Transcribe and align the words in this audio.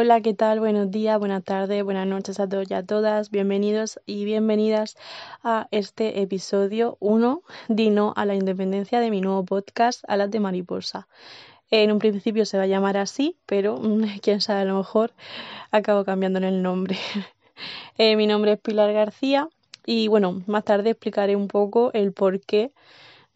Hola, 0.00 0.20
¿qué 0.20 0.32
tal? 0.32 0.60
Buenos 0.60 0.92
días, 0.92 1.18
buenas 1.18 1.42
tardes, 1.42 1.82
buenas 1.82 2.06
noches 2.06 2.38
a 2.38 2.48
todos 2.48 2.70
y 2.70 2.74
a 2.74 2.86
todas. 2.86 3.32
Bienvenidos 3.32 3.98
y 4.06 4.24
bienvenidas 4.24 4.96
a 5.42 5.66
este 5.72 6.22
episodio 6.22 6.96
1, 7.00 7.42
Dino 7.66 8.12
a 8.14 8.24
la 8.24 8.36
independencia 8.36 9.00
de 9.00 9.10
mi 9.10 9.20
nuevo 9.20 9.44
podcast, 9.44 10.04
Alas 10.06 10.30
de 10.30 10.38
Mariposa. 10.38 11.08
En 11.72 11.90
un 11.90 11.98
principio 11.98 12.46
se 12.46 12.58
va 12.58 12.62
a 12.62 12.66
llamar 12.68 12.96
así, 12.96 13.38
pero 13.44 13.80
quién 14.22 14.40
sabe, 14.40 14.60
a 14.60 14.64
lo 14.66 14.78
mejor 14.78 15.14
acabo 15.72 16.04
cambiándole 16.04 16.46
el 16.46 16.62
nombre. 16.62 16.96
Eh, 18.00 18.14
mi 18.14 18.28
nombre 18.28 18.52
es 18.52 18.60
Pilar 18.60 18.92
García 18.92 19.48
y 19.84 20.06
bueno, 20.06 20.44
más 20.46 20.62
tarde 20.62 20.90
explicaré 20.90 21.34
un 21.34 21.48
poco 21.48 21.90
el 21.92 22.12
porqué 22.12 22.70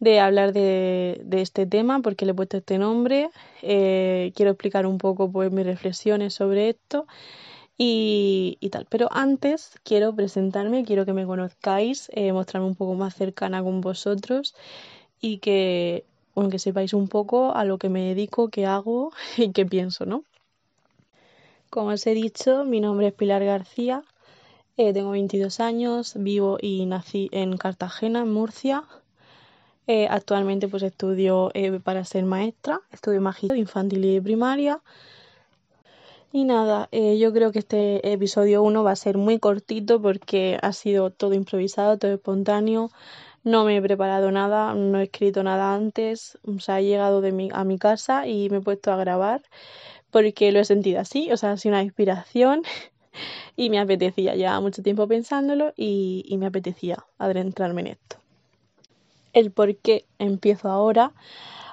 de 0.03 0.19
hablar 0.19 0.53
de, 0.53 1.21
este 1.31 1.65
tema, 1.65 2.01
porque 2.01 2.25
le 2.25 2.31
he 2.31 2.35
puesto 2.35 2.57
este 2.57 2.77
nombre. 2.77 3.29
Eh, 3.61 4.31
quiero 4.35 4.51
explicar 4.51 4.85
un 4.85 4.97
poco 4.97 5.31
pues, 5.31 5.51
mis 5.51 5.65
reflexiones 5.65 6.33
sobre 6.33 6.69
esto 6.69 7.07
y, 7.77 8.57
y, 8.59 8.69
tal. 8.69 8.85
Pero 8.89 9.07
antes 9.11 9.79
quiero 9.83 10.13
presentarme, 10.15 10.83
quiero 10.83 11.05
que 11.05 11.13
me 11.13 11.25
conozcáis, 11.25 12.11
eh, 12.13 12.33
mostrarme 12.33 12.67
un 12.67 12.75
poco 12.75 12.95
más 12.95 13.15
cercana 13.15 13.63
con 13.63 13.81
vosotros 13.81 14.55
y 15.21 15.37
que, 15.37 16.05
bueno, 16.35 16.49
que 16.49 16.59
sepáis 16.59 16.93
un 16.93 17.07
poco 17.07 17.55
a 17.55 17.63
lo 17.63 17.77
que 17.77 17.89
me 17.89 18.01
dedico, 18.07 18.49
qué 18.49 18.65
hago 18.65 19.11
y 19.37 19.51
qué 19.51 19.65
pienso, 19.65 20.05
¿no? 20.05 20.23
Como 21.69 21.89
os 21.89 22.05
he 22.05 22.13
dicho, 22.13 22.65
mi 22.65 22.81
nombre 22.81 23.07
es 23.07 23.13
Pilar 23.13 23.43
García, 23.43 24.03
eh, 24.75 24.91
tengo 24.91 25.11
22 25.11 25.59
años, 25.59 26.13
vivo 26.17 26.57
y 26.61 26.85
nací 26.85 27.29
en 27.31 27.57
Cartagena, 27.57 28.21
en 28.21 28.31
Murcia. 28.31 28.83
Eh, 29.85 30.07
actualmente 30.09 30.69
pues 30.69 30.81
estudio 30.83 31.51
eh, 31.53 31.79
para 31.79 32.05
ser 32.05 32.23
maestra, 32.23 32.79
estudio 32.91 33.19
magisterio 33.21 33.61
infantil 33.61 34.05
y 34.05 34.13
de 34.13 34.21
primaria. 34.21 34.81
Y 36.31 36.45
nada, 36.45 36.87
eh, 36.91 37.17
yo 37.19 37.31
creo 37.33 37.51
que 37.51 37.59
este 37.59 38.11
episodio 38.11 38.63
1 38.63 38.83
va 38.83 38.91
a 38.91 38.95
ser 38.95 39.17
muy 39.17 39.39
cortito 39.39 40.01
porque 40.01 40.57
ha 40.61 40.73
sido 40.73 41.11
todo 41.11 41.33
improvisado, 41.33 41.97
todo 41.97 42.13
espontáneo. 42.13 42.89
No 43.43 43.65
me 43.65 43.77
he 43.77 43.81
preparado 43.81 44.31
nada, 44.31 44.73
no 44.73 44.99
he 44.99 45.03
escrito 45.03 45.43
nada 45.43 45.75
antes. 45.75 46.37
O 46.47 46.59
sea, 46.59 46.79
he 46.79 46.85
llegado 46.85 47.21
de 47.21 47.31
mi, 47.33 47.49
a 47.53 47.63
mi 47.65 47.77
casa 47.77 48.27
y 48.27 48.49
me 48.49 48.57
he 48.57 48.61
puesto 48.61 48.91
a 48.91 48.97
grabar 48.97 49.43
porque 50.11 50.51
lo 50.51 50.59
he 50.59 50.65
sentido 50.65 51.01
así. 51.01 51.31
O 51.31 51.37
sea, 51.37 51.51
ha 51.53 51.57
sido 51.57 51.73
una 51.75 51.83
inspiración 51.83 52.63
y 53.57 53.69
me 53.69 53.79
apetecía. 53.79 54.35
ya 54.35 54.59
mucho 54.61 54.81
tiempo 54.83 55.07
pensándolo 55.07 55.73
y, 55.75 56.25
y 56.27 56.37
me 56.37 56.47
apetecía 56.47 57.05
adentrarme 57.19 57.81
en 57.81 57.87
esto 57.87 58.22
el 59.33 59.51
por 59.51 59.75
qué 59.77 60.05
empiezo 60.19 60.69
ahora 60.69 61.11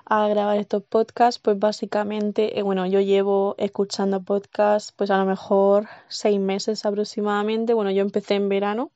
a 0.07 0.27
grabar 0.27 0.59
estos 0.59 0.83
podcasts, 0.83 1.39
pues 1.39 1.57
básicamente, 1.59 2.59
eh, 2.59 2.63
bueno, 2.63 2.85
yo 2.87 3.01
llevo 3.01 3.55
escuchando 3.59 4.21
podcasts 4.21 4.93
pues 4.93 5.11
a 5.11 5.19
lo 5.19 5.25
mejor 5.25 5.87
seis 6.09 6.41
meses 6.41 6.85
aproximadamente. 6.85 7.75
Bueno, 7.75 7.93
yo 7.93 8.03
empecé 8.03 8.35
en 8.35 8.49
verano, 8.49 8.91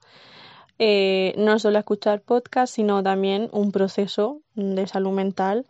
eh, 0.80 1.32
no 1.36 1.58
solo 1.60 1.76
a 1.76 1.80
escuchar 1.80 2.20
podcasts, 2.20 2.74
sino 2.74 3.02
también 3.04 3.48
un 3.52 3.70
proceso 3.70 4.40
de 4.56 4.88
salud 4.88 5.12
mental 5.12 5.66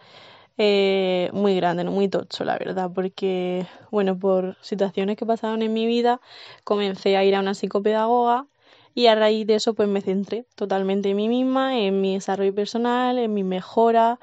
eh, 0.56 1.30
muy 1.32 1.56
grande, 1.56 1.84
muy 1.84 2.08
tocho, 2.08 2.44
la 2.44 2.56
verdad, 2.56 2.90
porque, 2.94 3.66
bueno, 3.90 4.18
por 4.18 4.56
situaciones 4.62 5.16
que 5.16 5.26
pasaron 5.26 5.62
en 5.62 5.72
mi 5.72 5.84
vida, 5.86 6.20
comencé 6.62 7.16
a 7.16 7.24
ir 7.24 7.34
a 7.34 7.40
una 7.40 7.54
psicopedagoga 7.54 8.46
y 8.94 9.06
a 9.08 9.14
raíz 9.14 9.46
de 9.46 9.56
eso 9.56 9.74
pues 9.74 9.88
me 9.88 10.00
centré 10.00 10.46
totalmente 10.54 11.10
en 11.10 11.16
mí 11.16 11.28
misma, 11.28 11.78
en 11.78 12.00
mi 12.00 12.14
desarrollo 12.14 12.54
personal, 12.54 13.18
en 13.18 13.34
mi 13.34 13.42
mejora, 13.42 14.20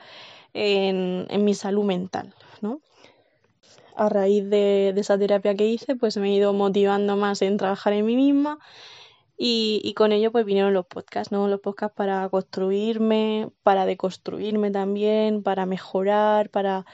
en, 0.53 1.27
en 1.29 1.45
mi 1.45 1.53
salud 1.53 1.83
mental, 1.83 2.33
¿no? 2.61 2.79
A 3.95 4.09
raíz 4.09 4.49
de, 4.49 4.93
de, 4.95 5.01
esa 5.01 5.17
terapia 5.17 5.55
que 5.55 5.67
hice 5.67 5.95
pues 5.95 6.17
me 6.17 6.29
he 6.29 6.33
ido 6.35 6.53
motivando 6.53 7.17
más 7.17 7.41
en 7.41 7.57
trabajar 7.57 7.93
en 7.93 8.05
mí 8.05 8.15
misma 8.15 8.59
y, 9.37 9.81
y 9.83 9.93
con 9.93 10.11
ello 10.11 10.31
pues 10.31 10.45
vinieron 10.45 10.73
los 10.73 10.85
podcasts, 10.85 11.31
¿no? 11.31 11.47
Los 11.47 11.59
podcasts 11.59 11.95
para 11.95 12.29
construirme, 12.29 13.49
para 13.63 13.85
deconstruirme 13.85 14.71
también, 14.71 15.43
para 15.43 15.65
mejorar, 15.65 16.49
para, 16.49 16.85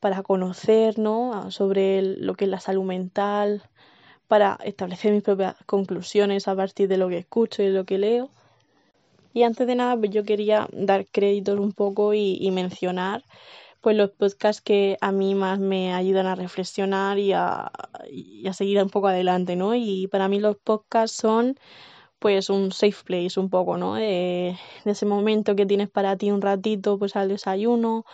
para 0.00 0.22
conocer, 0.22 0.98
¿no? 0.98 1.50
Sobre 1.50 2.02
lo 2.02 2.34
que 2.34 2.46
es 2.46 2.50
la 2.50 2.60
salud 2.60 2.84
mental, 2.84 3.62
para 4.30 4.60
establecer 4.62 5.12
mis 5.12 5.24
propias 5.24 5.56
conclusiones 5.66 6.46
a 6.46 6.54
partir 6.54 6.86
de 6.86 6.96
lo 6.96 7.08
que 7.08 7.18
escucho 7.18 7.64
y 7.64 7.70
lo 7.70 7.84
que 7.84 7.98
leo. 7.98 8.30
Y 9.34 9.42
antes 9.42 9.66
de 9.66 9.74
nada, 9.74 9.96
pues 9.96 10.12
yo 10.12 10.22
quería 10.22 10.68
dar 10.70 11.04
créditos 11.06 11.58
un 11.58 11.72
poco 11.72 12.14
y, 12.14 12.48
mencionar 12.52 13.24
pues 13.80 13.96
los 13.96 14.10
podcasts 14.10 14.62
que 14.62 14.96
a 15.00 15.10
mí 15.10 15.34
más 15.34 15.58
me 15.58 15.94
ayudan 15.94 16.26
a 16.26 16.36
reflexionar 16.36 17.18
y 17.18 17.32
a, 17.32 17.72
a, 18.46 18.52
seguir 18.52 18.80
un 18.80 18.90
poco 18.90 19.08
adelante, 19.08 19.56
¿no? 19.56 19.74
Y 19.74 20.06
para 20.06 20.28
mí 20.28 20.38
los 20.38 20.56
podcasts 20.58 21.16
son 21.16 21.58
pues 22.20 22.50
un 22.50 22.70
safe 22.70 23.02
place 23.04 23.40
un 23.40 23.50
poco, 23.50 23.78
¿no? 23.78 23.94
De, 23.94 24.56
de 24.84 24.90
ese 24.92 25.06
momento 25.06 25.56
que 25.56 25.66
tienes 25.66 25.90
para 25.90 26.16
ti 26.16 26.30
un 26.30 26.40
ratito 26.40 27.00
pues 27.00 27.16
al 27.16 27.28
desayuno 27.30 28.04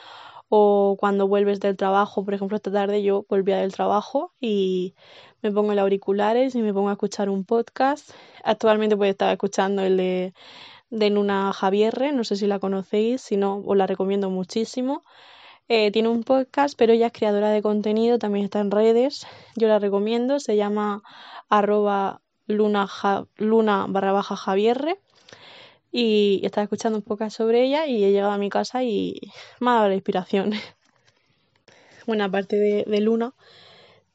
o 0.49 0.97
cuando 0.99 1.27
vuelves 1.29 1.61
del 1.61 1.77
trabajo, 1.77 2.25
por 2.25 2.35
ejemplo, 2.35 2.57
esta 2.57 2.71
tarde 2.73 3.03
yo 3.03 3.27
volvía 3.29 3.59
del 3.59 3.73
trabajo 3.73 4.33
y 4.41 4.95
me 5.47 5.53
pongo 5.53 5.75
los 5.75 5.83
auriculares 5.83 6.57
y 6.57 6.63
me 6.63 6.75
pongo 6.75 6.89
a 6.89 6.93
escuchar 6.93 7.29
un 7.29 7.45
podcast. 7.45 8.11
Actualmente 8.43 8.97
pues 8.97 9.11
estaba 9.11 9.33
escuchando 9.33 9.83
el 9.83 9.97
de, 9.97 11.11
Luna 11.11 11.53
Javierre, 11.53 12.11
no 12.11 12.25
sé 12.25 12.35
si 12.35 12.49
la 12.49 12.59
conocéis, 12.59 13.21
si 13.21 13.37
no 13.37 13.63
os 13.65 13.77
la 13.77 13.87
recomiendo 13.87 14.29
muchísimo. 14.29 15.03
Eh, 15.69 15.93
tiene 15.93 16.09
un 16.09 16.25
podcast, 16.25 16.77
pero 16.77 16.93
ella 16.93 17.07
es 17.07 17.13
creadora 17.13 17.51
de 17.51 17.63
contenido, 17.63 18.19
también 18.19 18.45
está 18.45 18.61
en 18.61 18.73
redes, 18.73 19.27
yo 19.57 19.69
la 19.69 19.79
recomiendo, 19.79 20.41
se 20.41 20.57
llama 20.57 21.03
arroba 21.49 22.23
luna, 22.47 22.89
barra 23.89 24.13
baja 24.13 24.37
Javierre 24.37 24.99
y 25.93 26.41
estaba 26.45 26.65
escuchando 26.65 26.99
un 26.99 27.05
podcast 27.05 27.37
sobre 27.37 27.65
ella 27.65 27.87
y 27.87 28.05
he 28.05 28.11
llegado 28.11 28.33
a 28.33 28.39
mi 28.39 28.49
casa 28.49 28.83
y 28.83 29.21
me 29.61 29.71
ha 29.71 29.75
dado 29.75 29.89
la 29.89 29.95
inspiración. 29.95 30.53
Bueno, 32.07 32.23
aparte 32.23 32.85
de 32.87 33.01
Luna, 33.01 33.35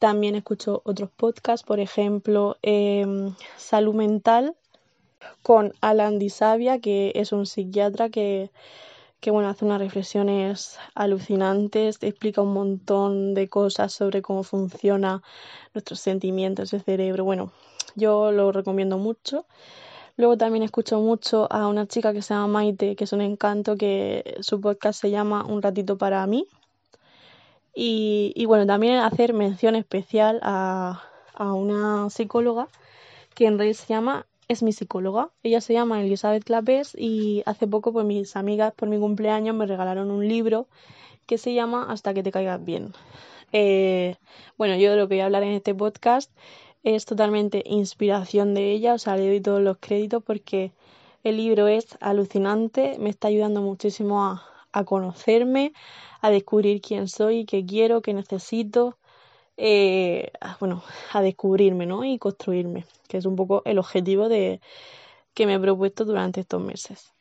también 0.02 0.34
escucho 0.34 0.82
otros 0.84 1.12
podcasts, 1.16 1.64
por 1.64 1.80
ejemplo, 1.80 2.58
eh, 2.64 3.06
Salud 3.56 3.94
Mental 3.94 4.56
con 5.44 5.74
Alan 5.80 6.18
Disavia, 6.18 6.80
que 6.80 7.12
es 7.14 7.32
un 7.32 7.46
psiquiatra 7.46 8.10
que, 8.10 8.50
que 9.20 9.30
bueno, 9.30 9.48
hace 9.48 9.64
unas 9.64 9.80
reflexiones 9.80 10.80
alucinantes, 10.96 12.00
explica 12.02 12.42
un 12.42 12.52
montón 12.52 13.36
de 13.36 13.48
cosas 13.48 13.94
sobre 13.94 14.24
cómo 14.24 14.42
funciona 14.42 15.22
nuestros 15.76 16.00
sentimientos, 16.00 16.74
el 16.74 16.82
cerebro. 16.82 17.24
Bueno, 17.24 17.52
yo 17.94 18.32
lo 18.32 18.52
recomiendo 18.52 18.98
mucho. 18.98 19.46
Luego 20.18 20.36
también 20.36 20.64
escucho 20.64 21.00
mucho 21.00 21.48
a 21.54 21.68
una 21.68 21.86
chica 21.86 22.12
que 22.12 22.24
se 22.24 22.34
llama 22.34 22.48
Maite, 22.48 22.96
que 22.96 23.04
es 23.04 23.14
un 23.14 23.22
encanto, 23.22 23.78
que 23.78 24.36
su 24.40 24.60
podcast 24.60 25.00
se 25.00 25.12
llama 25.12 25.46
Un 25.46 25.62
ratito 25.62 26.00
para 26.00 26.26
mí, 26.26 26.48
y, 27.74 28.46
bueno, 28.46 28.66
también 28.66 28.98
hacer 28.98 29.34
mención 29.34 29.76
especial 29.76 30.40
a, 30.44 31.04
a 31.34 31.54
una 31.54 32.10
psicóloga 32.10 32.68
que 33.34 33.46
en 33.46 33.58
realidad 33.58 33.78
se 33.78 33.94
llama 33.94 34.26
es 34.48 34.64
mi 34.64 34.74
psicóloga. 34.74 35.30
Ella 35.44 35.62
se 35.62 35.74
llama 35.74 36.02
Elizabeth 36.02 36.44
Clapés 36.44 36.94
y 36.98 37.42
hace 37.46 37.68
poco 37.68 37.94
pues 37.94 38.06
mis 38.06 38.36
amigas 38.36 38.74
por 38.74 38.90
mi 38.90 39.00
cumpleaños 39.00 39.56
me 39.56 39.66
regalaron 39.66 40.12
un 40.12 40.28
libro 40.28 40.68
que 41.26 41.38
se 41.38 41.54
llama 41.54 41.88
Hasta 41.90 42.14
que 42.14 42.24
te 42.24 42.32
caigas 42.32 42.64
bien. 42.64 42.94
Eh, 43.54 44.16
bueno, 44.58 44.76
yo 44.76 44.92
de 44.92 44.98
lo 44.98 45.08
que 45.08 45.16
voy 45.16 45.22
a 45.22 45.26
hablar 45.26 45.44
en 45.44 45.54
este 45.54 45.74
podcast 45.74 46.32
es 46.84 47.06
totalmente 47.06 47.64
inspiración 47.66 48.54
de 48.54 48.72
ella, 48.72 48.94
o 48.94 48.98
sea, 48.98 49.16
le 49.16 49.28
doy 49.28 49.40
todos 49.40 49.62
los 49.62 49.78
créditos 49.78 50.24
porque 50.24 50.72
el 51.24 51.38
libro 51.38 51.68
es 51.68 51.98
alucinante, 52.02 52.98
me 53.00 53.10
está 53.10 53.28
ayudando 53.28 53.62
muchísimo 53.62 54.26
a, 54.26 54.44
a 54.74 54.84
conocerme, 54.86 55.74
a 56.22 56.30
descubrir 56.30 56.82
quién 56.82 57.08
soy, 57.08 57.46
qué 57.46 57.66
quiero, 57.66 58.02
qué 58.02 58.14
necesito, 58.14 58.98
eh, 59.58 60.32
bueno, 60.60 60.84
a 61.14 61.22
descubrirme, 61.22 61.86
¿no? 61.86 62.04
Y 62.04 62.18
construirme, 62.18 62.86
que 63.08 63.18
es 63.18 63.26
un 63.26 63.36
poco 63.36 63.62
el 63.66 63.80
objetivo 63.80 64.30
de 64.30 64.62
que 65.34 65.46
me 65.46 65.56
he 65.56 65.60
propuesto 65.60 66.06
durante 66.06 66.42
estos 66.42 66.62
meses. 66.62 67.12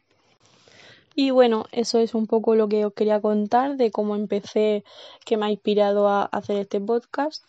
Y 1.15 1.31
bueno, 1.33 1.67
eso 1.73 1.99
es 1.99 2.15
un 2.15 2.27
poco 2.27 2.55
lo 2.55 2.69
que 2.69 2.87
os 2.87 2.95
quería 2.95 3.21
contar 3.21 3.77
de 3.77 3.91
cómo 3.91 4.17
empecé, 4.17 4.85
que 5.25 5.37
me 5.37 5.47
ha 5.47 5.51
inspirado 5.51 6.09
a 6.09 6.25
hacer 6.25 6.57
este 6.57 6.81
podcast. 6.81 7.45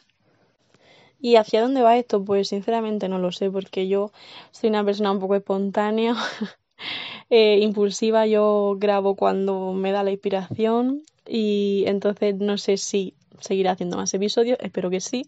¿Y 1.20 1.36
hacia 1.36 1.62
dónde 1.62 1.84
va 1.84 1.98
esto? 1.98 2.26
Pues 2.26 2.50
sinceramente 2.50 3.08
no 3.08 3.20
lo 3.20 3.32
sé, 3.32 3.52
porque 3.52 3.88
yo 3.88 4.12
soy 4.52 4.70
una 4.70 4.84
persona 4.84 5.12
un 5.12 5.20
poco 5.20 5.36
espontánea, 5.36 6.16
eh, 7.30 7.60
impulsiva, 7.62 8.26
yo 8.28 8.76
grabo 8.78 9.16
cuando 9.16 9.74
me 9.74 9.92
da 9.92 10.04
la 10.04 10.12
inspiración 10.12 11.04
y 11.28 11.84
entonces 11.88 12.36
no 12.36 12.58
sé 12.58 12.78
si 12.78 13.14
seguiré 13.40 13.70
haciendo 13.70 13.98
más 13.98 14.14
episodios, 14.14 14.58
espero 14.62 14.90
que 14.90 15.02
sí, 15.02 15.26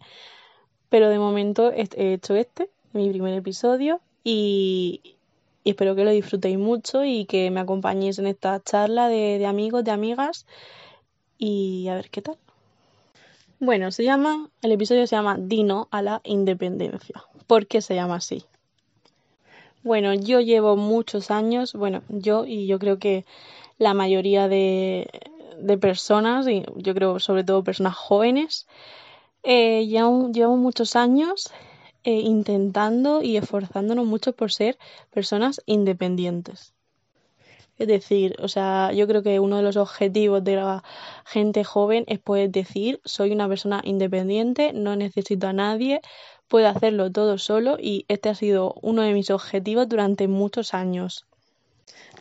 pero 0.90 1.10
de 1.10 1.20
momento 1.20 1.72
he 1.72 2.14
hecho 2.14 2.36
este, 2.36 2.70
mi 2.94 3.10
primer 3.10 3.34
episodio 3.34 4.02
y, 4.24 5.02
espero 5.66 5.96
que 5.96 6.04
lo 6.04 6.12
disfrutéis 6.12 6.58
mucho 6.58 7.06
y 7.06 7.26
que 7.26 7.50
me 7.50 7.62
acompañéis 7.62 8.20
en 8.20 8.28
esta 8.28 8.62
charla 8.62 9.08
de, 9.08 9.40
de 9.40 9.46
amigos, 9.46 9.84
de 9.84 9.92
amigas 9.92 10.46
y 11.38 11.88
a 11.88 11.96
ver 11.96 12.10
qué 12.10 12.22
tal. 12.22 12.38
Bueno, 13.60 13.92
se 13.92 14.04
llama, 14.04 14.50
el 14.62 14.74
episodio 14.74 15.08
se 15.08 15.16
llama 15.16 15.38
Dino 15.40 15.88
a 15.90 16.02
la 16.02 16.22
independencia. 16.26 17.24
¿Por 17.48 17.66
qué 17.66 17.82
se 17.82 17.96
llama 17.96 18.16
así? 18.16 18.44
Bueno, 19.84 20.14
yo 20.14 20.40
llevo 20.40 20.78
muchos 20.78 21.30
años, 21.30 21.74
bueno, 21.74 22.04
yo 22.08 22.46
y 22.46 22.68
yo 22.68 22.80
creo 22.80 23.00
que 23.00 23.26
la 23.78 23.94
mayoría 23.94 24.48
de, 24.48 25.10
personas, 25.82 26.48
y 26.48 26.64
yo 26.78 26.94
creo 26.94 27.20
sobre 27.20 27.44
todo 27.44 27.66
personas 27.66 27.96
jóvenes, 27.96 28.66
eh, 29.44 29.86
llevamos, 29.86 30.58
muchos 30.58 30.96
años 30.96 31.52
eh, 32.06 32.12
intentando 32.14 33.22
y 33.22 33.36
esforzándonos 33.36 34.06
mucho 34.06 34.34
por 34.34 34.54
ser 34.54 34.78
personas 35.12 35.62
independientes. 35.66 36.74
Es 37.78 37.88
decir, 37.88 38.36
o 38.40 38.48
sea, 38.48 38.92
yo 38.94 39.08
creo 39.08 39.24
que 39.24 39.40
uno 39.40 39.58
de 39.58 39.64
los 39.64 39.78
objetivos 39.78 40.44
de 40.44 40.56
la 40.58 40.84
gente 41.26 41.64
joven 41.64 42.06
es 42.08 42.20
poder 42.20 42.52
decir, 42.52 43.02
soy 43.04 43.32
una 43.32 43.50
persona 43.50 43.82
independiente, 43.84 44.72
no 44.74 44.96
necesito 44.96 45.48
a 45.48 45.54
nadie, 45.54 46.02
puede 46.48 46.68
hacerlo 46.68 47.12
todo 47.12 47.38
solo 47.38 47.78
y 47.80 48.06
este 48.08 48.30
ha 48.30 48.36
sido 48.36 48.76
uno 48.82 49.02
de 49.02 49.14
mis 49.14 49.30
objetivos 49.32 49.90
durante 49.90 50.28
muchos 50.28 50.74
años. 50.74 51.26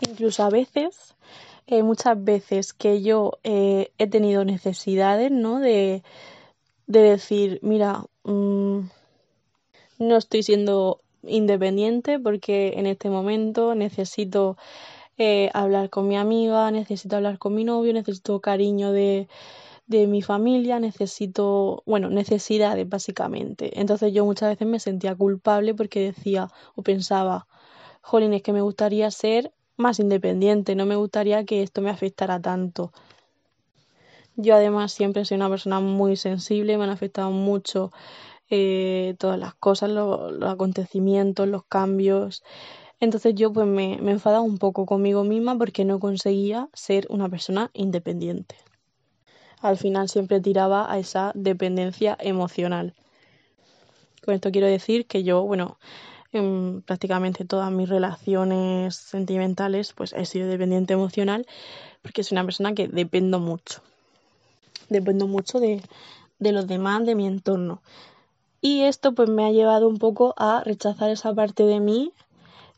Incluso 0.01 0.43
a 0.43 0.51
veces, 0.51 1.15
eh, 1.67 1.83
muchas 1.83 2.23
veces 2.23 2.73
que 2.73 3.03
yo 3.03 3.39
eh, 3.45 3.93
he 3.99 4.07
tenido 4.07 4.45
necesidades, 4.45 5.31
¿no? 5.31 5.61
De, 5.61 6.03
decir, 6.87 7.59
mira, 7.63 8.05
mm, 8.25 8.81
no 9.99 10.17
estoy 10.17 10.43
siendo 10.43 11.01
independiente 11.23 12.19
porque 12.19 12.75
en 12.77 12.87
este 12.87 13.09
momento 13.09 13.75
necesito 13.75 14.57
eh, 15.19 15.51
hablar 15.55 15.89
con 15.89 16.09
mi 16.09 16.17
amiga, 16.17 16.71
necesito 16.71 17.17
hablar 17.17 17.39
con 17.39 17.55
mi 17.55 17.65
novio, 17.65 17.93
necesito 17.93 18.41
cariño 18.41 18.93
de, 18.93 19.29
de 19.87 20.07
mi 20.07 20.23
familia, 20.23 20.79
necesito, 20.81 21.83
bueno, 21.87 22.09
necesidades 22.09 22.89
básicamente. 22.89 23.81
Entonces 23.81 24.13
yo 24.13 24.25
muchas 24.25 24.51
veces 24.51 24.67
me 24.67 24.81
sentía 24.81 25.15
culpable 25.15 25.75
porque 25.75 26.01
decía 26.13 26.49
o 26.75 26.83
pensaba, 26.83 27.47
jolín, 28.01 28.33
es 28.35 28.43
que 28.43 28.53
me 28.53 28.63
gustaría 28.63 29.11
ser 29.11 29.53
más 29.77 30.01
independiente, 30.01 30.75
no 30.75 30.87
me 30.87 30.97
gustaría 30.97 31.45
que 31.45 31.63
esto 31.63 31.83
me 31.83 31.91
afectara 31.91 32.41
tanto. 32.41 32.93
Yo 34.37 34.55
además 34.55 34.93
siempre 34.93 35.25
soy 35.25 35.37
una 35.37 35.51
persona 35.51 35.81
muy 35.81 36.17
sensible, 36.17 36.79
me 36.79 36.85
han 36.85 36.91
afectado 36.91 37.31
mucho 37.31 37.93
eh, 38.51 39.15
todas 39.19 39.39
las 39.39 39.55
cosas, 39.55 39.91
los, 39.91 40.43
acontecimientos, 40.43 41.49
los 41.49 41.65
cambios. 41.65 42.43
Entonces 43.01 43.35
yo 43.35 43.53
pues 43.53 43.67
me, 43.67 43.99
me 44.01 44.13
enfadaba 44.13 44.43
un 44.43 44.59
poco 44.59 44.87
conmigo 44.87 45.25
misma 45.25 45.59
porque 45.59 45.85
no 45.85 45.99
conseguía 46.01 46.69
ser 46.73 47.07
una 47.11 47.29
persona 47.29 47.71
independiente 47.75 48.57
al 49.63 49.79
final 49.79 50.09
siempre 50.09 50.41
tiraba 50.41 50.93
a 50.93 50.99
esa 50.99 51.33
dependencia 51.35 52.17
emocional. 52.21 52.95
Con 54.25 54.35
esto 54.35 54.51
quiero 54.51 54.67
decir 54.67 55.07
que 55.07 55.23
yo, 55.23 55.43
bueno, 55.43 55.79
en 56.33 56.83
prácticamente 56.83 57.45
todas 57.45 57.71
mis 57.71 57.89
relaciones 57.89 58.97
sentimentales, 58.97 59.93
pues 59.93 60.13
he 60.13 60.27
sido 60.27 60.49
dependiente 60.49 60.95
emocional 60.95 61.47
porque 62.03 62.25
soy 62.25 62.37
una 62.37 62.45
persona 62.45 62.75
que 62.75 62.89
dependo 62.89 63.39
mucho. 63.39 63.83
Dependo 64.89 65.27
mucho 65.27 65.61
de, 65.61 65.83
de 66.39 66.53
los 66.53 66.67
demás, 66.67 67.07
de 67.07 67.15
mi 67.15 67.27
entorno. 67.27 67.83
Y 68.61 68.83
esto 68.83 69.13
pues 69.13 69.29
me 69.29 69.45
ha 69.45 69.51
llevado 69.51 69.89
un 69.89 69.99
poco 69.99 70.35
a 70.37 70.63
rechazar 70.65 71.11
esa 71.11 71.35
parte 71.35 71.65
de 71.65 71.81
mí 71.81 72.13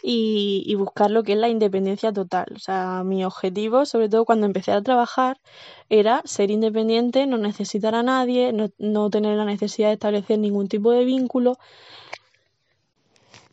y, 0.06 0.74
buscar 0.74 1.10
lo 1.10 1.22
que 1.22 1.32
es 1.32 1.38
la 1.38 1.48
independencia 1.48 2.12
total. 2.12 2.46
O 2.54 2.58
sea, 2.58 3.02
mi 3.04 3.24
objetivo, 3.24 3.86
sobre 3.86 4.10
todo 4.10 4.26
cuando 4.26 4.44
empecé 4.44 4.72
a 4.72 4.82
trabajar, 4.82 5.40
era 5.88 6.20
ser 6.26 6.50
independiente, 6.50 7.26
no 7.26 7.38
necesitar 7.38 7.94
a 7.94 8.02
nadie, 8.02 8.52
no, 8.52 9.10
tener 9.10 9.36
la 9.38 9.46
necesidad 9.46 9.88
de 9.88 9.94
establecer 9.94 10.38
ningún 10.38 10.68
tipo 10.68 10.92
de 10.92 11.06
vínculo. 11.06 11.56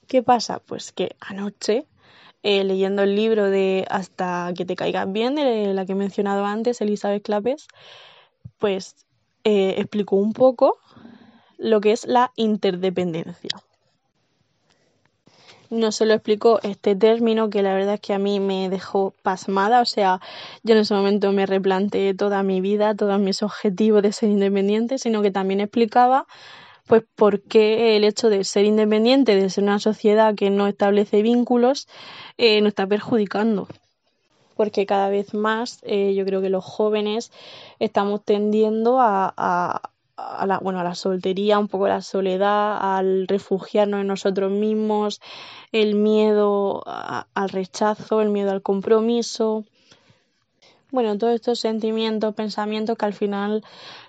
¿Qué 0.08 0.22
pasa? 0.24 0.60
Pues 0.60 0.92
que 0.92 1.16
anoche, 1.22 1.88
eh, 2.44 2.66
leyendo 2.66 3.04
el 3.04 3.16
libro 3.16 3.50
de 3.50 3.86
Hasta 3.90 4.52
que 4.56 4.66
te 4.66 4.76
caigas 4.76 5.10
bien, 5.10 5.36
la 5.76 5.86
que 5.86 5.94
he 5.94 5.96
mencionado 5.96 6.46
antes, 6.46 6.82
Elizabeth 6.82 7.24
Clapes, 7.24 7.68
pues 8.58 8.96
eh, 9.46 9.76
explicó 9.78 10.18
un 10.18 10.34
poco 10.34 10.80
lo 11.58 11.80
que 11.80 11.94
es 11.94 12.06
la 12.08 12.34
interdependencia 12.36 13.52
no 15.72 15.92
se 15.92 16.06
lo 16.06 16.14
explicó 16.14 16.60
este 16.64 16.96
término 16.96 17.50
que 17.50 17.64
la 17.64 17.74
verdad 17.74 17.96
es 17.96 18.02
que 18.02 18.14
a 18.14 18.20
mí 18.20 18.40
me 18.40 18.70
dejó 18.70 19.14
pasmada. 19.24 19.82
O 19.82 19.86
sea, 19.86 20.20
yo 20.64 20.76
en 20.76 20.82
ese 20.82 20.94
momento 20.94 21.32
me 21.32 21.46
replanteé 21.46 22.14
toda 22.14 22.44
mi 22.44 22.62
vida, 22.62 22.94
todos 22.94 23.20
mis 23.20 23.42
objetivos 23.42 24.04
de 24.04 24.12
ser 24.12 24.30
independiente, 24.30 25.00
sino 25.00 25.22
que 25.22 25.32
también 25.32 25.62
explicaba 25.62 26.28
pues 26.88 27.04
por 27.16 27.42
qué 27.42 27.96
el 27.96 28.04
hecho 28.04 28.30
de 28.30 28.44
ser 28.44 28.66
independiente, 28.66 29.36
de 29.36 29.50
ser 29.50 29.64
una 29.64 29.80
sociedad 29.80 30.36
que 30.36 30.50
no 30.50 30.68
establece 30.68 31.22
vínculos, 31.22 31.88
eh, 32.38 32.60
nos 32.60 32.70
está 32.70 32.86
perjudicando. 32.86 33.68
Porque 34.58 34.86
cada 34.86 35.10
vez 35.10 35.34
más 35.34 35.80
eh, 35.84 36.14
yo 36.16 36.26
creo 36.26 36.42
que 36.42 36.50
los 36.50 36.66
jóvenes 36.66 37.32
estamos 37.80 38.22
tendiendo 38.26 39.00
a, 39.00 39.34
a 39.38 39.91
la, 40.46 40.60
bueno, 40.60 40.80
a 40.80 40.84
la 40.84 40.96
soltería, 40.96 41.60
un 41.60 41.68
poco 41.68 41.86
a 41.86 41.90
la 41.90 42.02
soledad, 42.02 42.78
al 42.98 43.28
refugiarnos 43.28 44.02
en 44.02 44.08
nosotros 44.08 44.52
mismos, 44.52 45.22
el 45.72 45.96
miedo 45.96 46.84
al 46.86 47.50
rechazo, 47.50 48.22
el 48.22 48.30
miedo 48.30 48.52
al 48.52 48.62
compromiso. 48.62 49.66
Bueno, 50.92 51.18
todos 51.18 51.36
estos 51.36 51.60
sentimientos, 51.60 52.36
pensamientos 52.36 52.98
que 52.98 53.06
al 53.06 53.14
final 53.14 53.64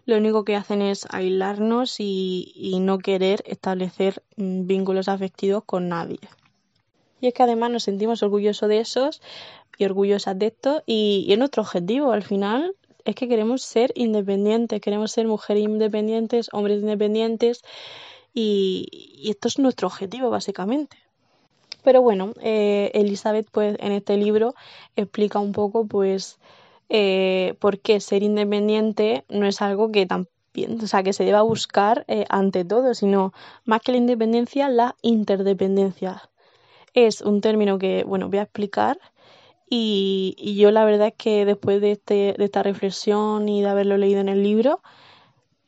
lo 0.04 0.16
único 0.16 0.44
que 0.44 0.56
hacen 0.56 0.82
es 0.82 1.06
aislarnos 1.10 2.00
y, 2.00 2.52
y 2.56 2.80
no 2.80 2.98
querer 2.98 3.42
establecer 3.46 4.22
vínculos 4.36 5.08
afectivos 5.08 5.62
con 5.64 5.88
nadie. 5.88 6.18
Y 7.20 7.28
es 7.28 7.34
que 7.34 7.44
además 7.44 7.70
nos 7.70 7.84
sentimos 7.84 8.24
orgullosos 8.24 8.68
de 8.68 8.80
esos 8.80 9.22
y 9.78 9.84
orgullosos 9.84 10.36
de 10.36 10.46
esto 10.46 10.82
y, 10.84 11.24
y 11.28 11.32
es 11.32 11.38
nuestro 11.38 11.62
objetivo 11.62 12.10
al 12.10 12.24
final 12.24 12.74
es 13.04 13.14
que 13.14 13.28
queremos 13.28 13.62
ser 13.62 13.92
independientes, 13.94 14.80
queremos 14.80 15.12
ser 15.12 15.26
mujeres 15.26 15.64
independientes, 15.64 16.48
hombres 16.52 16.80
independientes 16.80 17.62
y, 18.34 19.28
esto 19.30 19.48
es 19.48 19.58
nuestro 19.58 19.88
objetivo 19.88 20.30
básicamente. 20.30 20.96
Pero 21.82 22.02
bueno, 22.02 22.32
eh, 22.40 22.90
Elizabeth 22.94 23.48
pues 23.50 23.76
en 23.80 23.92
este 23.92 24.16
libro 24.16 24.54
explica 24.96 25.38
un 25.40 25.52
poco 25.52 25.86
pues 25.86 26.38
eh, 26.88 27.54
por 27.58 27.80
qué 27.80 28.00
ser 28.00 28.22
independiente 28.22 29.24
no 29.28 29.46
es 29.46 29.62
algo 29.62 29.90
que 29.90 30.06
también, 30.06 30.80
o 30.82 30.86
sea, 30.86 31.02
que 31.02 31.12
se 31.12 31.24
deba 31.24 31.42
buscar 31.42 32.04
eh, 32.08 32.24
ante 32.28 32.64
todo, 32.64 32.94
sino 32.94 33.32
más 33.64 33.80
que 33.80 33.92
la 33.92 33.98
independencia, 33.98 34.68
la 34.68 34.94
interdependencia. 35.02 36.30
Es 36.94 37.22
un 37.22 37.40
término 37.40 37.78
que, 37.78 38.04
bueno, 38.04 38.28
voy 38.28 38.38
a 38.38 38.42
explicar 38.42 38.98
y, 39.74 40.54
yo 40.56 40.70
la 40.70 40.84
verdad 40.84 41.08
es 41.08 41.14
que 41.16 41.46
después 41.46 41.80
de, 41.80 41.92
este, 41.92 42.34
de 42.36 42.44
esta 42.44 42.62
reflexión 42.62 43.48
y 43.48 43.62
de 43.62 43.68
haberlo 43.68 43.96
leído 43.96 44.20
en 44.20 44.28
el 44.28 44.42
libro, 44.42 44.82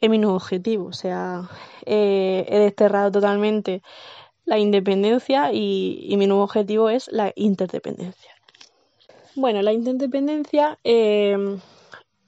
es 0.01 0.11
mi 0.11 0.19
nuevo 0.19 0.37
objetivo. 0.37 0.87
O 0.87 0.93
sea, 0.93 1.49
he 1.87 2.59
desterrado 2.59 3.11
totalmente 3.11 3.83
la 4.45 4.59
independencia 4.59 5.53
y, 5.53 6.15
mi 6.19 6.27
nuevo 6.27 6.45
objetivo 6.45 6.91
es 6.91 7.11
la 7.11 7.33
interdependencia. 7.35 8.33
Bueno, 9.37 9.63
la 9.63 9.73
interdependencia, 9.73 10.79
eh, 10.85 11.59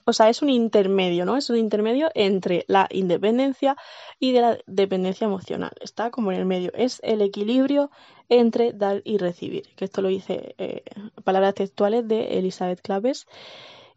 o 0.06 0.12
sea, 0.12 0.28
es 0.28 0.40
un 0.40 0.50
intermedio, 0.50 1.24
¿no? 1.24 1.36
Es 1.36 1.50
un 1.50 1.56
intermedio 1.56 2.08
entre 2.14 2.64
la 2.68 2.86
independencia 2.90 3.76
y 4.20 4.30
de 4.30 4.40
la 4.40 4.58
dependencia 4.66 5.24
emocional. 5.24 5.72
Está 5.80 6.12
como 6.12 6.30
en 6.30 6.38
el 6.38 6.46
medio. 6.46 6.70
Es 6.74 7.00
el 7.02 7.22
equilibrio 7.22 7.90
entre 8.28 8.72
dar 8.72 9.02
y 9.04 9.18
recibir, 9.18 9.64
que 9.74 9.84
esto 9.84 10.02
lo 10.02 10.08
dice 10.08 10.54
eh, 10.58 10.84
palabras 11.24 11.54
textuales 11.54 12.06
de 12.06 12.38
Elizabeth 12.38 12.80
Claves, 12.82 13.26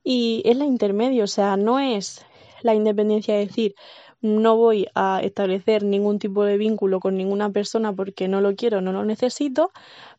y 0.04 0.42
es 0.46 0.58
la 0.58 0.66
intermedio, 0.66 1.25
o 1.25 1.28
sea, 1.28 1.58
no 1.58 1.80
es 1.80 2.25
la 2.62 2.74
independencia 2.74 3.36
de 3.36 3.46
decir 3.46 3.75
no 4.22 4.58
voy 4.58 4.88
a 4.96 5.22
establecer 5.24 5.84
ningún 5.84 6.20
tipo 6.20 6.44
de 6.44 6.58
vínculo 6.58 7.00
con 7.00 7.16
ninguna 7.16 7.51
persona 7.51 7.94
porque 7.94 8.28
no 8.28 8.42
lo 8.42 8.56
quiero, 8.56 8.82
no 8.82 8.92
lo 8.92 9.06
necesito, 9.06 9.72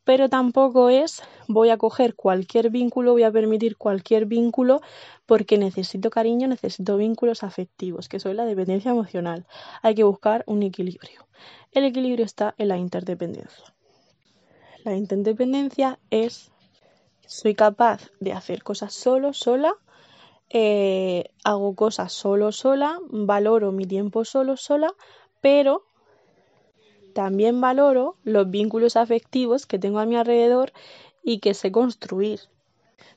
pero 0.05 0.29
tampoco 0.29 0.89
es 0.89 1.23
voy 1.49 1.69
a 1.71 1.77
coger 1.77 2.15
cualquier 2.15 2.71
vínculo, 2.71 3.13
voy 3.13 3.25
a 3.25 3.33
permitir 3.33 3.77
cualquier 3.77 4.25
vínculo 4.25 4.81
porque 5.31 5.59
necesito 5.59 6.11
cariño, 6.11 6.49
necesito 6.49 6.97
vínculos 6.97 7.45
afectivos, 7.45 8.09
que 8.09 8.17
es 8.17 8.25
la 8.25 8.45
dependencia 8.45 8.91
emocional. 8.91 9.47
Hay 9.81 9.95
que 9.95 10.03
buscar 10.03 10.43
un 10.49 10.65
equilibrio. 10.65 11.29
El 11.71 11.85
equilibrio 11.85 12.25
está 12.25 12.57
en 12.59 12.67
la 12.67 12.79
interdependencia. 12.79 13.73
La 14.85 14.97
interdependencia 14.97 16.01
es 16.11 16.51
soy 17.29 17.55
capaz 17.55 18.11
de 18.19 18.33
hacer 18.33 18.65
cosas 18.65 18.93
solo, 18.93 19.33
sola, 19.33 19.73
eh, 20.49 21.31
hago 21.45 21.77
cosas 21.77 22.13
solo, 22.13 22.51
sola, 22.51 22.99
valoro 23.09 23.71
mi 23.71 23.85
tiempo 23.85 24.25
solo, 24.25 24.57
sola, 24.57 24.93
pero 25.41 25.85
también 27.15 27.61
valoro 27.61 28.17
los 28.25 28.51
vínculos 28.51 28.97
afectivos 28.97 29.67
que 29.67 29.79
tengo 29.79 30.01
a 30.01 30.07
mi 30.07 30.17
alrededor 30.17 30.73
y 31.23 31.39
que 31.39 31.55
sé 31.55 31.71
construir. 31.71 32.41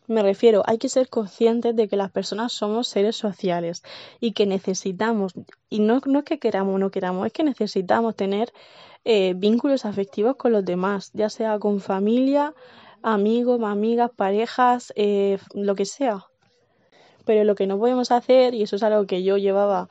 Me 0.08 0.22
refiero, 0.22 0.64
hay 0.66 0.78
que 0.78 0.90
ser 0.90 1.10
conscientes 1.10 1.76
de 1.76 1.88
que 1.88 1.96
las 1.96 2.12
personas 2.12 2.52
somos 2.52 2.88
seres 2.88 3.16
sociales 3.16 3.84
y 4.20 4.34
que 4.34 4.46
necesitamos, 4.46 5.34
y 5.70 5.80
no, 5.80 5.98
es 5.98 6.24
que 6.24 6.40
queramos 6.40 6.76
o 6.76 6.78
no 6.78 6.92
queramos, 6.92 7.28
es 7.28 7.34
que 7.34 7.44
necesitamos 7.44 8.16
tener 8.16 8.52
eh, 9.06 9.34
vínculos 9.36 9.86
afectivos 9.86 10.36
con 10.36 10.52
los 10.52 10.66
demás, 10.66 11.12
ya 11.14 11.30
sea 11.30 11.58
con 11.60 11.80
familia, 11.80 12.54
amigos, 13.02 13.62
amigas, 13.64 14.12
parejas, 14.16 14.92
eh, 14.96 15.38
lo 15.54 15.76
que 15.76 15.86
sea. 15.86 16.26
Pero 17.26 17.46
lo 17.46 17.56
que 17.56 17.68
no 17.68 17.80
podemos 17.80 18.12
hacer, 18.12 18.54
y 18.54 18.64
eso 18.64 18.76
es 18.76 18.84
algo 18.84 19.06
que 19.08 19.24
yo 19.24 19.38
llevaba 19.38 19.88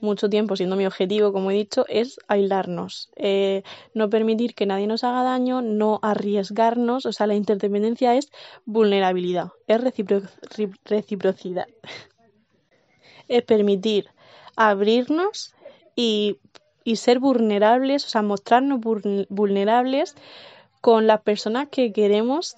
mucho 0.00 0.28
tiempo 0.28 0.56
siendo 0.56 0.76
mi 0.76 0.86
objetivo, 0.86 1.32
como 1.32 1.50
he 1.50 1.54
dicho, 1.54 1.84
es 1.88 2.18
aislarnos, 2.28 3.10
eh, 3.16 3.62
no 3.94 4.10
permitir 4.10 4.54
que 4.54 4.66
nadie 4.66 4.86
nos 4.86 5.04
haga 5.04 5.22
daño, 5.22 5.62
no 5.62 5.98
arriesgarnos, 6.02 7.06
o 7.06 7.12
sea, 7.12 7.26
la 7.26 7.34
interdependencia 7.34 8.14
es 8.14 8.30
vulnerabilidad, 8.64 9.52
es 9.66 9.80
reciprocidad, 10.84 11.66
es 13.28 13.42
permitir 13.42 14.08
abrirnos 14.56 15.54
y, 15.94 16.38
y 16.84 16.96
ser 16.96 17.18
vulnerables, 17.18 18.04
o 18.04 18.08
sea, 18.08 18.22
mostrarnos 18.22 18.80
vulnerables 19.28 20.14
con 20.80 21.06
las 21.06 21.22
personas 21.22 21.68
que 21.68 21.92
queremos 21.92 22.56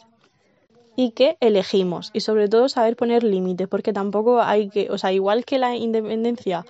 y 0.96 1.12
que 1.12 1.36
elegimos 1.40 2.10
y 2.12 2.20
sobre 2.20 2.48
todo 2.48 2.68
saber 2.68 2.96
poner 2.96 3.22
límites 3.22 3.68
porque 3.68 3.92
tampoco 3.92 4.42
hay 4.42 4.68
que, 4.68 4.90
o 4.90 4.98
sea, 4.98 5.12
igual 5.12 5.44
que 5.44 5.58
la 5.58 5.76
independencia 5.76 6.66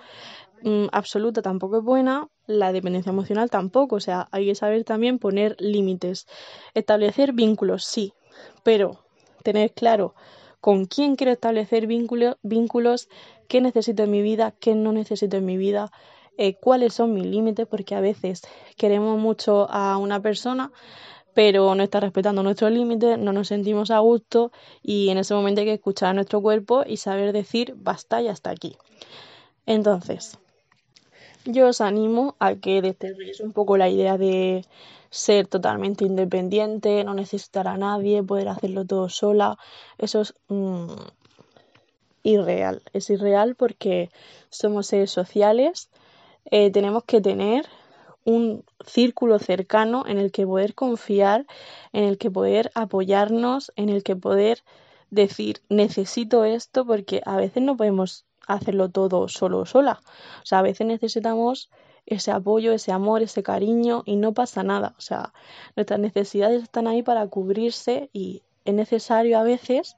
Mm, 0.63 0.87
absoluta 0.93 1.43
tampoco 1.43 1.79
es 1.79 1.85
buena, 1.85 2.29
la 2.47 2.73
dependencia 2.73 3.11
emocional 3.11 3.51
tampoco, 3.51 3.97
o 3.97 4.01
sea, 4.01 4.29
hay 4.33 4.47
que 4.47 4.55
saber 4.55 4.85
también 4.85 5.19
poner 5.19 5.57
límites, 5.61 6.27
establecer 6.75 7.33
vínculos, 7.33 7.85
sí, 7.85 8.13
pero 8.65 9.05
tener 9.45 9.73
claro 9.73 10.15
con 10.61 10.87
quién 10.87 11.15
quiero 11.15 11.33
establecer 11.33 11.87
vínculos, 11.87 12.37
vínculos 12.43 13.09
qué 13.49 13.61
necesito 13.61 14.03
en 14.03 14.11
mi 14.11 14.23
vida, 14.23 14.55
qué 14.61 14.75
no 14.75 14.93
necesito 14.93 15.37
en 15.37 15.47
mi 15.47 15.57
vida, 15.57 15.91
eh, 16.37 16.55
cuáles 16.55 16.95
son 16.95 17.15
mis 17.15 17.27
límites, 17.27 17.67
porque 17.67 17.95
a 17.95 18.01
veces 18.01 18.43
queremos 18.77 19.19
mucho 19.19 19.71
a 19.71 19.97
una 19.97 20.21
persona, 20.21 20.73
pero 21.35 21.75
no 21.77 21.83
está 21.85 22.01
respetando 22.01 22.43
nuestros 22.43 22.73
límites, 22.73 23.17
no 23.19 23.33
nos 23.33 23.49
sentimos 23.49 23.93
a 23.93 24.01
gusto 24.01 24.51
y 24.83 25.11
en 25.11 25.19
ese 25.19 25.35
momento 25.35 25.61
hay 25.61 25.69
que 25.69 25.75
escuchar 25.75 26.11
a 26.11 26.15
nuestro 26.15 26.41
cuerpo 26.41 26.83
y 26.85 26.97
saber 26.97 27.33
decir 27.33 27.75
basta 27.77 28.21
y 28.21 28.29
hasta 28.29 28.51
aquí. 28.51 28.77
Entonces, 29.67 30.39
yo 31.45 31.69
os 31.69 31.81
animo 31.81 32.37
a 32.39 32.55
que 32.57 32.83
desterréis 32.83 33.41
un 33.41 33.53
poco 33.53 33.77
la 33.77 33.89
idea 33.89 34.19
de 34.19 34.65
ser 35.11 35.47
totalmente 35.47 36.05
independiente, 36.05 37.05
no 37.05 37.15
necesitar 37.15 37.67
a 37.69 37.77
nadie, 37.77 38.23
poder 38.23 38.49
hacerlo 38.49 38.85
todo 38.85 39.09
sola. 39.09 39.59
Eso 39.99 40.21
es 40.21 40.35
mm, 40.49 40.93
irreal. 42.23 42.83
Es 42.93 43.11
irreal 43.11 43.55
porque 43.55 44.11
somos 44.51 44.87
seres 44.89 45.11
sociales. 45.11 45.89
Eh, 46.51 46.71
tenemos 46.71 47.05
que 47.05 47.21
tener 47.21 47.67
un 48.25 48.65
círculo 48.85 49.39
cercano 49.39 50.05
en 50.07 50.19
el 50.19 50.31
que 50.31 50.47
poder 50.47 50.75
confiar, 50.75 51.47
en 51.93 52.05
el 52.05 52.19
que 52.19 52.31
poder 52.31 52.71
apoyarnos, 52.75 53.73
en 53.77 53.89
el 53.89 54.03
que 54.03 54.17
poder 54.17 54.63
decir 55.11 55.63
necesito 55.71 56.45
esto 56.45 56.85
porque 56.85 57.23
a 57.25 57.37
veces 57.37 57.63
no 57.63 57.79
podemos 57.79 58.27
hacerlo 58.49 58.89
todo 58.89 59.29
solo 59.29 59.61
o 59.61 59.67
sola. 59.67 60.01
O 60.43 60.47
sea, 60.47 60.59
a 60.59 60.63
veces 60.63 60.87
necesitamos 60.87 61.71
ese 62.07 62.33
apoyo, 62.33 62.73
ese 62.73 62.91
amor, 62.91 63.23
ese 63.23 63.43
cariño 63.43 64.03
y 64.07 64.17
no 64.17 64.33
pasa 64.33 64.63
nada. 64.63 64.95
O 64.99 65.01
sea, 65.01 65.33
nuestras 65.77 66.01
necesidades 66.01 66.63
están 66.63 66.89
ahí 66.89 67.03
para 67.03 67.27
cubrirse 67.29 68.09
y 68.13 68.43
es 68.65 68.75
necesario 68.75 69.39
a 69.39 69.43
veces 69.43 69.95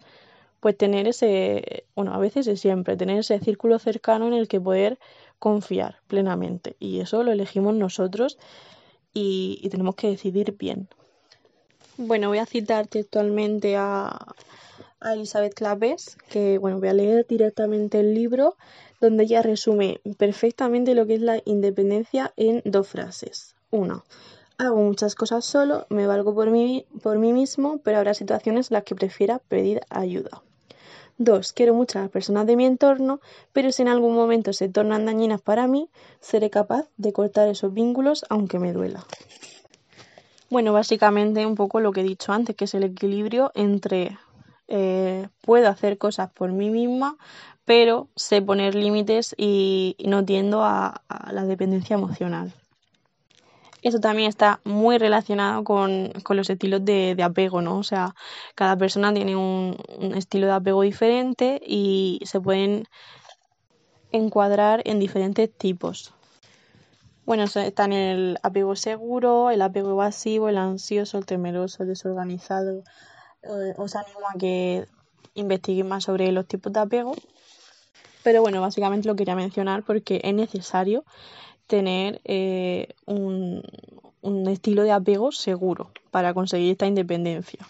pues 0.58 0.76
tener 0.76 1.08
ese, 1.08 1.84
bueno, 1.94 2.12
a 2.12 2.18
veces 2.18 2.46
es 2.46 2.60
siempre, 2.60 2.96
tener 2.96 3.18
ese 3.18 3.38
círculo 3.38 3.78
cercano 3.78 4.26
en 4.26 4.34
el 4.34 4.46
que 4.46 4.60
poder 4.60 4.98
confiar 5.38 6.00
plenamente. 6.06 6.76
Y 6.78 7.00
eso 7.00 7.22
lo 7.22 7.32
elegimos 7.32 7.74
nosotros 7.74 8.38
y, 9.14 9.58
y 9.62 9.70
tenemos 9.70 9.94
que 9.94 10.08
decidir 10.08 10.56
bien. 10.58 10.88
Bueno, 11.96 12.28
voy 12.28 12.38
a 12.38 12.46
citar 12.46 12.88
textualmente 12.88 13.76
a, 13.76 14.34
a 15.00 15.14
Elizabeth 15.14 15.54
Clapes, 15.54 16.16
que 16.28 16.58
bueno, 16.58 16.78
voy 16.78 16.88
a 16.88 16.92
leer 16.92 17.26
directamente 17.26 18.00
el 18.00 18.14
libro, 18.14 18.56
donde 19.00 19.24
ella 19.24 19.42
resume 19.42 20.00
perfectamente 20.18 20.94
lo 20.94 21.06
que 21.06 21.14
es 21.14 21.20
la 21.20 21.40
independencia 21.44 22.32
en 22.36 22.62
dos 22.64 22.88
frases. 22.88 23.54
Una, 23.70 24.04
hago 24.58 24.76
muchas 24.76 25.14
cosas 25.14 25.44
solo, 25.44 25.86
me 25.88 26.06
valgo 26.06 26.34
por 26.34 26.50
mí, 26.50 26.86
por 27.02 27.18
mí 27.18 27.32
mismo, 27.32 27.78
pero 27.82 27.98
habrá 27.98 28.14
situaciones 28.14 28.70
en 28.70 28.74
las 28.74 28.84
que 28.84 28.94
prefiera 28.94 29.38
pedir 29.38 29.80
ayuda. 29.88 30.42
Dos, 31.16 31.52
quiero 31.52 31.74
mucho 31.74 31.98
a 31.98 32.02
las 32.02 32.10
personas 32.10 32.46
de 32.46 32.56
mi 32.56 32.64
entorno, 32.64 33.20
pero 33.52 33.72
si 33.72 33.82
en 33.82 33.88
algún 33.88 34.14
momento 34.14 34.52
se 34.52 34.68
tornan 34.68 35.04
dañinas 35.04 35.42
para 35.42 35.66
mí, 35.66 35.90
seré 36.20 36.48
capaz 36.48 36.88
de 36.96 37.12
cortar 37.12 37.48
esos 37.48 37.74
vínculos 37.74 38.24
aunque 38.30 38.58
me 38.58 38.72
duela. 38.72 39.04
Bueno, 40.48 40.72
básicamente 40.72 41.46
un 41.46 41.54
poco 41.54 41.80
lo 41.80 41.92
que 41.92 42.00
he 42.00 42.04
dicho 42.04 42.32
antes, 42.32 42.56
que 42.56 42.64
es 42.64 42.74
el 42.74 42.84
equilibrio 42.84 43.52
entre 43.54 44.16
eh, 44.72 45.26
puedo 45.42 45.68
hacer 45.68 45.98
cosas 45.98 46.30
por 46.30 46.52
mí 46.52 46.70
misma, 46.70 47.16
pero 47.64 48.08
sé 48.14 48.40
poner 48.40 48.76
límites 48.76 49.34
y, 49.36 49.96
no 50.06 50.24
tiendo 50.24 50.62
a, 50.64 51.02
la 51.32 51.44
dependencia 51.44 51.94
emocional. 51.94 52.52
Eso 53.82 53.98
también 53.98 54.28
está 54.28 54.60
muy 54.62 54.98
relacionado 54.98 55.64
con, 55.64 56.12
los 56.28 56.50
estilos 56.50 56.84
de, 56.84 57.16
apego, 57.20 57.62
¿no? 57.62 57.78
O 57.78 57.82
sea, 57.82 58.14
cada 58.54 58.76
persona 58.76 59.12
tiene 59.12 59.34
un, 59.34 59.76
estilo 60.14 60.46
de 60.46 60.52
apego 60.52 60.82
diferente 60.82 61.60
y 61.66 62.20
se 62.24 62.40
pueden 62.40 62.84
encuadrar 64.12 64.82
en 64.84 65.00
diferentes 65.00 65.52
tipos. 65.52 66.14
Bueno, 67.26 67.44
están 67.44 67.92
el 67.92 68.38
apego 68.44 68.76
seguro, 68.76 69.50
el 69.50 69.62
apego 69.62 69.90
evasivo, 69.90 70.48
el 70.48 70.58
ansioso, 70.58 71.18
el 71.18 71.26
temeroso, 71.26 71.82
el 71.82 71.88
desorganizado, 71.88 72.84
os 73.76 73.96
animo 73.96 74.20
a 74.28 74.38
que 74.38 74.86
investiguen 75.34 75.88
más 75.88 76.04
sobre 76.04 76.32
los 76.32 76.46
tipos 76.46 76.72
de 76.72 76.80
apego. 76.80 77.14
Pero 78.22 78.42
bueno, 78.42 78.60
básicamente 78.60 79.08
lo 79.08 79.16
quería 79.16 79.34
mencionar 79.34 79.82
porque 79.82 80.20
es 80.22 80.34
necesario 80.34 81.04
tener 81.66 82.20
eh, 82.24 82.88
un, 83.06 83.62
estilo 84.48 84.82
de 84.82 84.92
apego 84.92 85.32
seguro 85.32 85.90
para 86.10 86.34
conseguir 86.34 86.72
esta 86.72 86.86
independencia. 86.86 87.66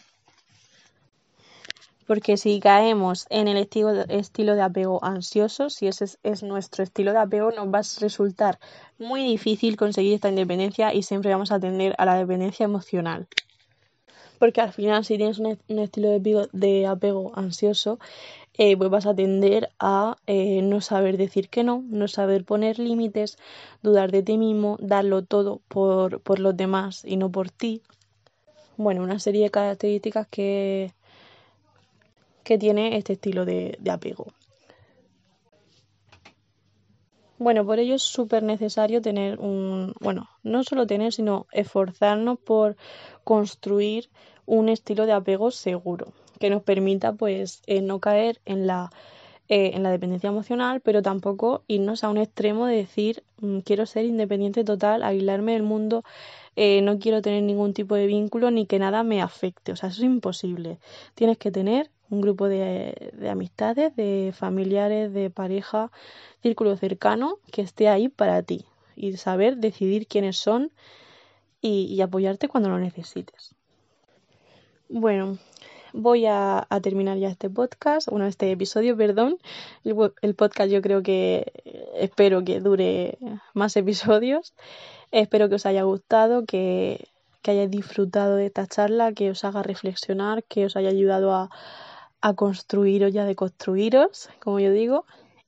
Porque 2.06 2.36
si 2.36 2.58
caemos 2.58 3.26
en 3.30 3.46
el 3.46 3.56
estilo 3.56 4.54
de 4.56 4.62
apego 4.62 5.04
ansioso, 5.04 5.70
si 5.70 5.86
ese 5.86 6.06
es, 6.24 6.42
nuestro 6.42 6.82
estilo 6.82 7.12
de 7.12 7.18
apego, 7.18 7.52
nos 7.52 7.68
va 7.68 7.78
a 7.78 8.00
resultar 8.00 8.58
muy 8.98 9.22
difícil 9.22 9.76
conseguir 9.76 10.14
esta 10.14 10.28
independencia 10.28 10.92
y 10.92 11.04
siempre 11.04 11.30
vamos 11.30 11.52
a 11.52 11.60
tender 11.60 11.94
a 11.98 12.04
la 12.06 12.16
dependencia 12.16 12.64
emocional 12.64 13.28
porque 14.40 14.62
al 14.62 14.72
final 14.72 15.04
si 15.04 15.18
tienes 15.18 15.38
un, 15.38 15.58
estilo 15.78 16.18
de, 16.18 16.86
apego 16.86 17.30
ansioso, 17.36 18.00
eh, 18.54 18.74
pues 18.74 18.88
vas 18.88 19.04
a 19.04 19.14
tender 19.14 19.70
a 19.78 20.16
eh, 20.26 20.62
no 20.62 20.80
saber 20.80 21.18
decir 21.18 21.50
que 21.50 21.62
no, 21.62 21.84
no 21.90 22.08
saber 22.08 22.44
poner 22.44 22.78
límites, 22.78 23.36
dudar 23.82 24.10
de 24.10 24.22
ti 24.22 24.38
mismo, 24.38 24.78
darlo 24.80 25.22
todo 25.22 25.60
por, 25.68 26.20
por 26.22 26.38
los 26.38 26.56
demás 26.56 27.04
y 27.04 27.18
no 27.18 27.30
por 27.30 27.50
ti. 27.50 27.82
Bueno, 28.78 29.02
una 29.02 29.18
serie 29.18 29.44
de 29.44 29.50
características 29.50 30.26
que, 30.28 30.94
que 32.42 32.56
tiene 32.56 32.96
este 32.96 33.12
estilo 33.12 33.44
de, 33.44 33.76
de 33.78 33.90
apego. 33.90 34.28
Bueno, 37.40 37.64
por 37.64 37.78
ello 37.78 37.94
es 37.94 38.02
súper 38.02 38.42
necesario 38.42 39.00
tener 39.00 39.40
un, 39.40 39.94
bueno, 39.98 40.28
no 40.42 40.62
solo 40.62 40.86
tener, 40.86 41.10
sino 41.14 41.46
esforzarnos 41.52 42.38
por 42.38 42.76
construir 43.24 44.10
un 44.44 44.68
estilo 44.68 45.06
de 45.06 45.12
apego 45.12 45.50
seguro 45.50 46.12
que 46.38 46.50
nos 46.50 46.62
permita 46.62 47.14
pues 47.14 47.62
eh, 47.66 47.80
no 47.80 47.98
caer 47.98 48.42
en 48.44 48.66
la 48.66 48.90
eh, 49.48 49.70
en 49.74 49.82
la 49.82 49.90
dependencia 49.90 50.28
emocional, 50.28 50.82
pero 50.82 51.00
tampoco 51.00 51.64
irnos 51.66 52.04
a 52.04 52.10
un 52.10 52.18
extremo 52.18 52.66
de 52.66 52.76
decir 52.76 53.24
mm, 53.38 53.60
quiero 53.60 53.86
ser 53.86 54.04
independiente 54.04 54.62
total, 54.62 55.02
aislarme 55.02 55.54
del 55.54 55.62
mundo, 55.62 56.04
eh, 56.56 56.82
no 56.82 56.98
quiero 56.98 57.22
tener 57.22 57.42
ningún 57.42 57.72
tipo 57.72 57.94
de 57.94 58.06
vínculo 58.06 58.50
ni 58.50 58.66
que 58.66 58.78
nada 58.78 59.02
me 59.02 59.22
afecte. 59.22 59.72
O 59.72 59.76
sea, 59.76 59.88
eso 59.88 60.02
es 60.02 60.04
imposible. 60.04 60.78
Tienes 61.14 61.38
que 61.38 61.50
tener 61.50 61.90
un 62.10 62.20
grupo 62.20 62.48
de, 62.48 63.12
de 63.14 63.30
amistades, 63.30 63.94
de 63.96 64.32
familiares, 64.36 65.12
de 65.12 65.30
pareja, 65.30 65.90
círculo 66.42 66.76
cercano 66.76 67.38
que 67.52 67.62
esté 67.62 67.88
ahí 67.88 68.08
para 68.08 68.42
ti 68.42 68.66
y 68.96 69.16
saber 69.16 69.56
decidir 69.56 70.06
quiénes 70.06 70.36
son 70.36 70.72
y 71.62 72.00
apoyarte 72.00 72.48
cuando 72.48 72.70
lo 72.70 72.78
necesites. 72.78 73.54
Bueno, 74.88 75.38
voy 75.92 76.26
a, 76.26 76.66
terminar 76.82 77.18
ya 77.18 77.28
este 77.28 77.50
podcast, 77.50 78.08
bueno, 78.08 78.26
este 78.26 78.50
episodio, 78.50 78.96
perdón. 78.96 79.38
El, 79.84 80.34
podcast 80.34 80.70
yo 80.70 80.82
creo 80.82 81.02
que 81.02 81.52
espero 81.94 82.44
que 82.44 82.60
dure 82.60 83.18
más 83.54 83.76
episodios. 83.76 84.54
Espero 85.10 85.48
que 85.48 85.56
os 85.56 85.66
haya 85.66 85.82
gustado, 85.82 86.44
que, 86.44 87.08
que 87.42 87.52
hayáis 87.52 87.70
disfrutado 87.70 88.36
de 88.36 88.46
esta 88.46 88.66
charla, 88.66 89.12
que 89.12 89.30
os 89.30 89.44
haga 89.44 89.62
reflexionar, 89.62 90.44
que 90.44 90.66
os 90.66 90.76
haya 90.76 90.88
ayudado 90.88 91.32
a, 91.34 91.50
a 92.20 92.34
construiros 92.34 93.12
y 93.14 93.18
a 93.18 93.24
deconstruiros, 93.24 94.28
como 94.40 94.60
yo 94.60 94.70
digo. 94.72 95.04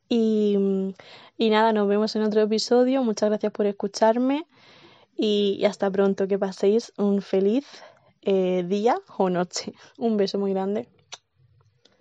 Y, 0.09 0.95
y 1.38 1.50
nada, 1.50 1.73
nos 1.73 1.88
vemos 1.88 2.14
en 2.17 2.23
otro 2.23 2.43
episodio. 2.43 3.02
Muchas 3.02 3.31
gracias 3.31 3.52
por 3.52 3.67
escucharme 3.67 4.47
y, 5.17 5.64
hasta 5.64 5.91
pronto. 5.91 6.29
Que 6.29 6.38
paséis 6.38 6.93
un 6.97 7.23
feliz 7.23 7.67
eh, 8.23 8.64
día 8.67 8.97
o 9.17 9.31
noche. 9.31 9.75
Un 9.99 10.17
beso 10.17 10.38
muy 10.38 10.52
grande. 10.52 10.88